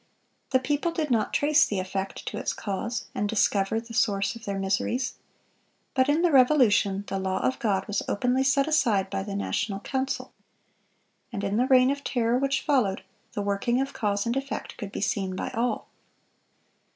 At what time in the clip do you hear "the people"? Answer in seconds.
0.49-0.91